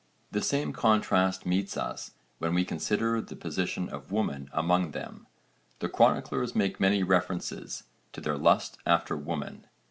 The 0.31 0.41
same 0.41 0.73
contrast 0.73 1.45
meets 1.45 1.77
us 1.77 2.15
when 2.39 2.55
we 2.55 2.65
consider 2.65 3.21
the 3.21 3.35
position 3.35 3.87
of 3.87 4.11
women 4.11 4.49
among 4.51 4.93
them. 4.93 5.27
The 5.77 5.89
chroniclers 5.89 6.55
make 6.55 6.79
many 6.79 7.03
references 7.03 7.83
to 8.13 8.19
their 8.19 8.39
lust 8.39 8.79
after 8.83 9.15
women. 9.15 9.67